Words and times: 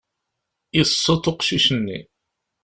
Yesseḍ 0.77 1.23
uqcic-nni. 1.31 1.99